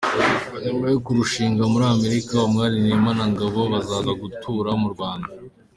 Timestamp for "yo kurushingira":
0.93-1.71